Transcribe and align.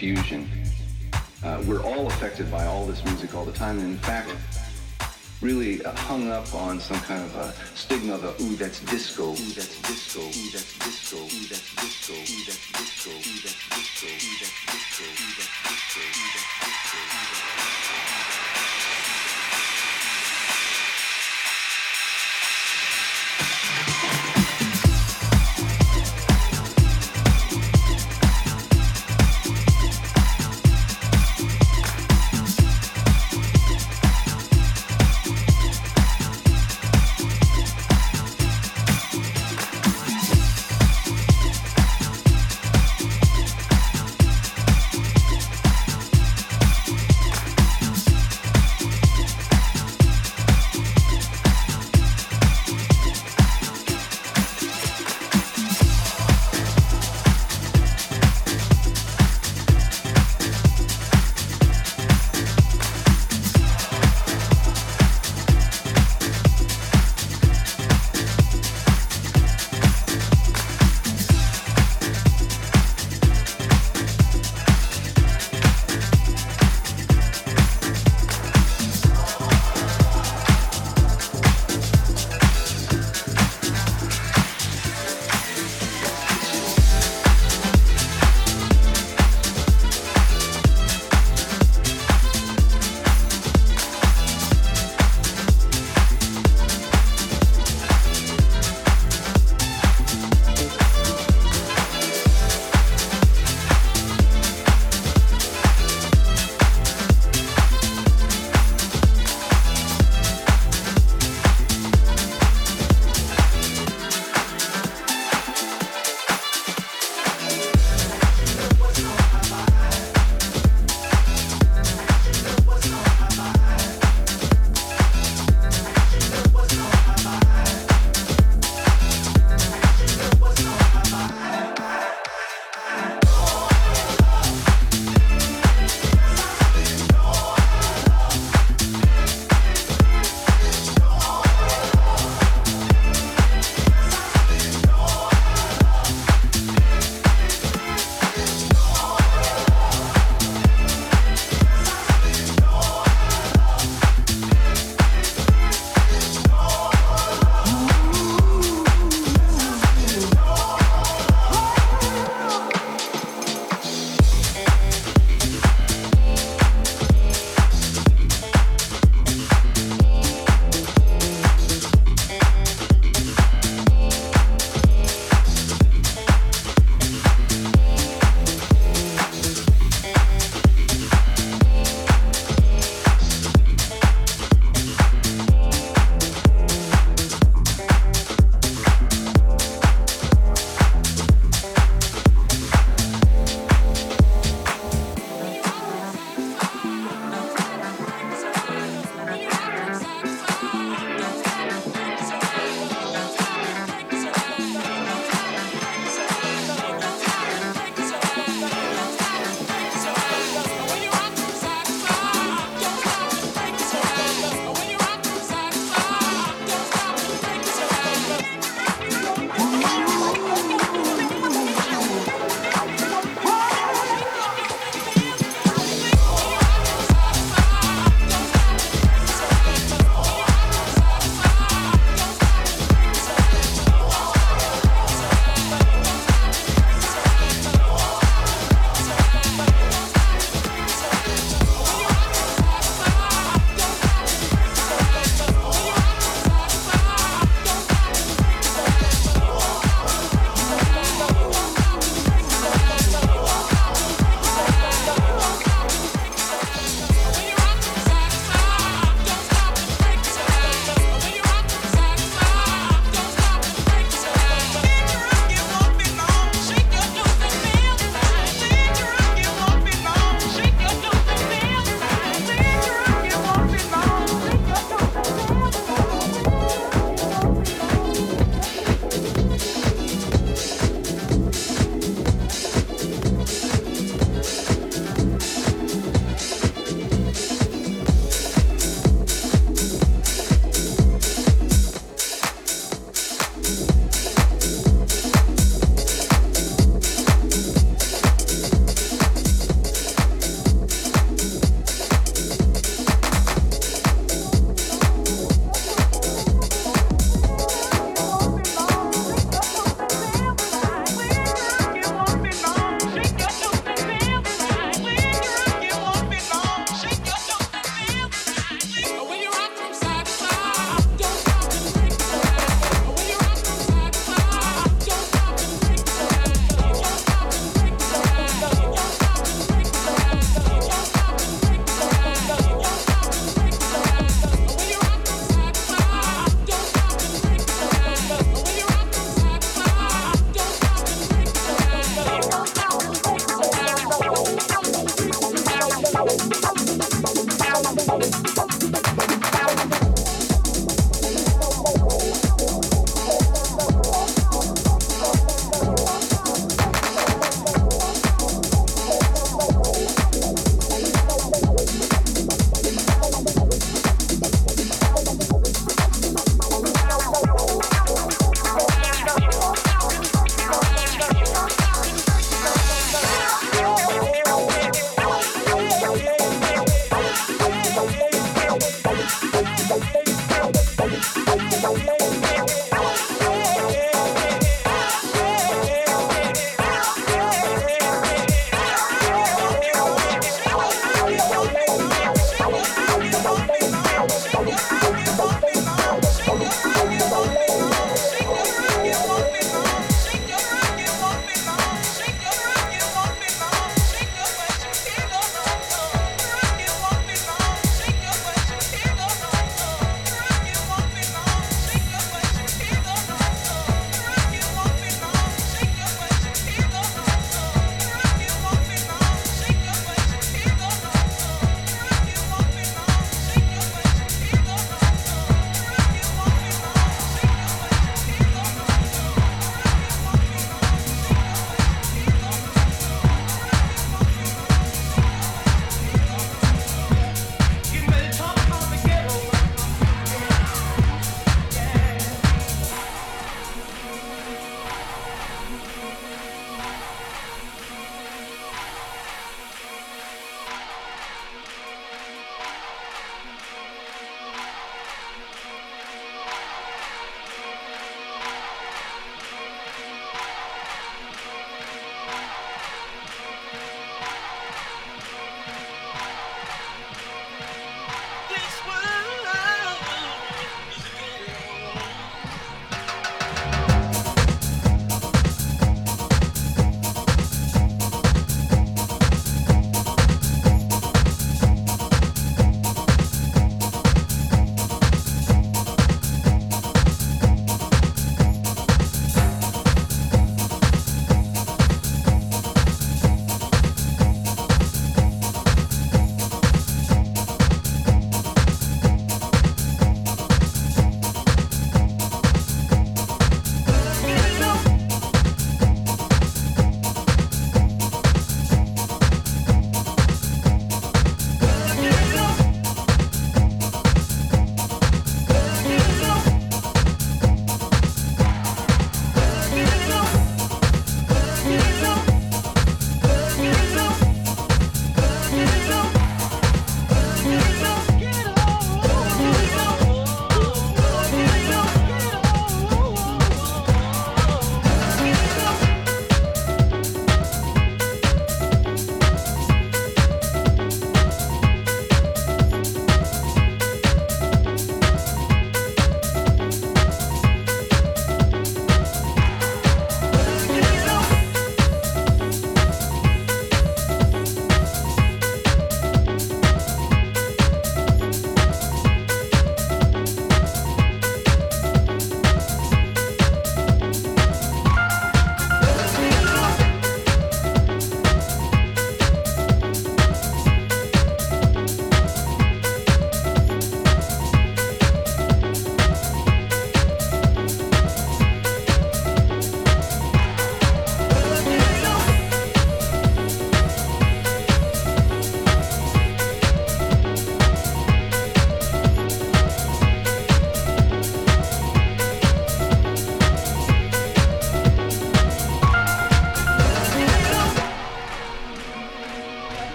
fusion. 0.00 0.48
Uh, 1.44 1.62
we're 1.66 1.82
all 1.82 2.06
affected 2.06 2.50
by 2.50 2.64
all 2.64 2.86
this 2.86 3.04
music 3.04 3.34
all 3.34 3.44
the 3.44 3.52
time. 3.52 3.78
And 3.78 3.88
in 3.88 3.98
fact, 3.98 4.34
really 5.42 5.84
uh, 5.84 5.94
hung 5.94 6.30
up 6.30 6.54
on 6.54 6.80
some 6.80 6.98
kind 7.00 7.22
of 7.22 7.36
a 7.36 7.52
stigma 7.76 8.14
of, 8.14 8.40
ooh, 8.40 8.56
that's 8.56 8.80
disco, 8.80 9.32
ooh, 9.32 9.34
that's 9.34 9.78
disco, 9.82 10.20
ooh, 10.20 10.50
that's 10.52 10.78
disco, 10.78 11.18
ooh, 11.18 11.46
that's 11.50 11.74
disco, 11.76 12.14
ooh, 12.14 12.44
that's 12.46 12.72
disco, 12.72 13.10
ooh, 13.12 13.40
that's 13.44 13.68
disco, 13.68 14.06
ooh, 14.08 14.40
that's 14.40 14.48
disco, 14.48 14.66
ooh, 14.66 14.69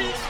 Peace. 0.00 0.29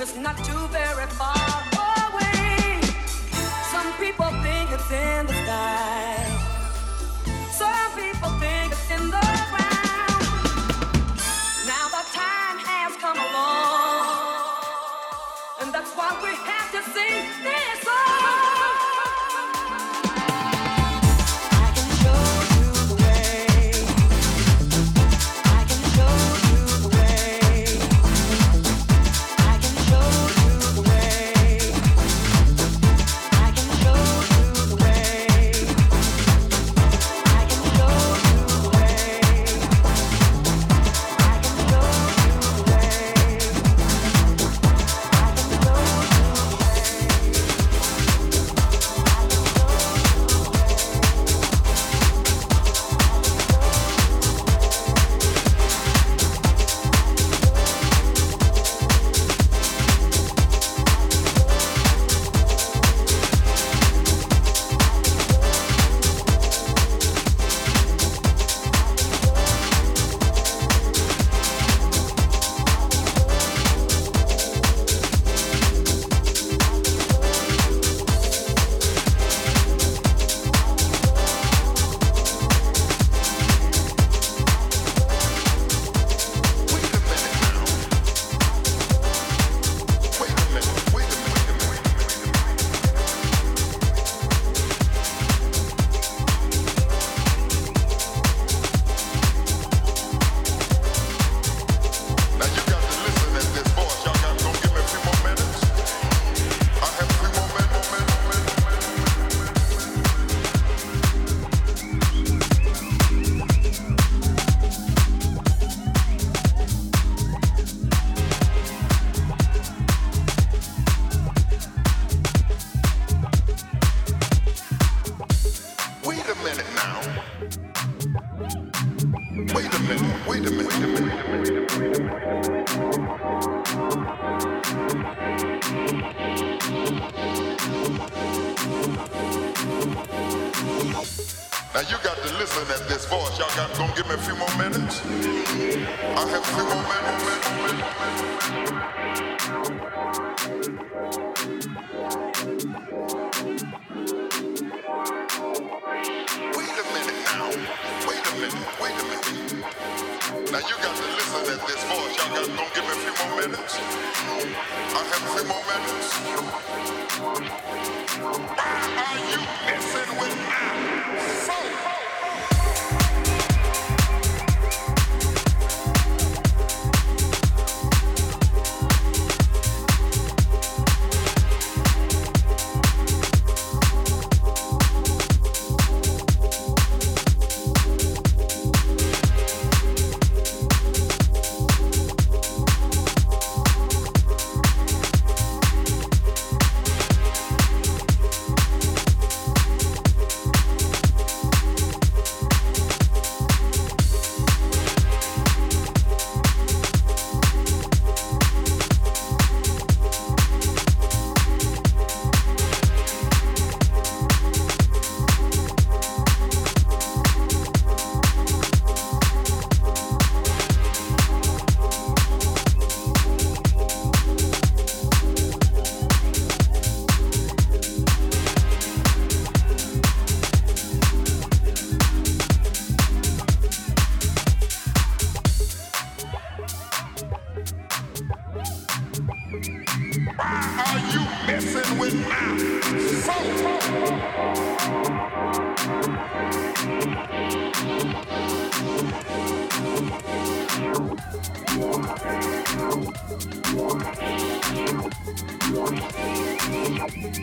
and 0.00 0.08
it's 0.08 0.18
not 0.18 0.36
too 0.38 0.66
very 0.68 1.06
far 1.20 1.36
away. 1.76 2.80
Some 3.70 3.92
people 3.98 4.30
think 4.42 4.70
it's 4.70 4.90
in 4.90 5.26
the 5.26 5.34
sky. 5.44 6.16
Some 7.52 7.90
people 7.94 8.30
think 8.40 8.72
it's 8.72 8.90
in 8.90 9.10
the 9.10 9.26
ground. 9.50 10.24
Now 11.66 11.86
the 11.96 12.04
time 12.16 12.58
has 12.70 12.96
come 12.96 13.18
along, 13.18 14.54
and 15.60 15.74
that's 15.74 15.92
why 15.94 16.10
we 16.22 16.32
have 16.48 16.70
to 16.72 16.82
sing 16.92 17.26
this. 17.44 17.89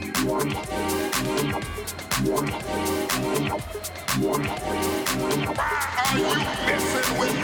Are 0.07 0.47
you 6.17 6.31
messing 6.65 7.19
with 7.19 7.35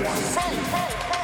my 0.00 0.16
soul? 0.20 1.15